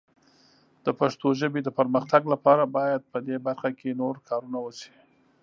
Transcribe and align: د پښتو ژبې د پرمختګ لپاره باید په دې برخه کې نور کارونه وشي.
د 0.85 0.87
پښتو 0.99 1.27
ژبې 1.39 1.61
د 1.63 1.69
پرمختګ 1.79 2.21
لپاره 2.33 2.63
باید 2.77 3.01
په 3.11 3.17
دې 3.27 3.35
برخه 3.47 3.69
کې 3.79 3.99
نور 4.01 4.15
کارونه 4.27 4.57
وشي. 4.61 4.91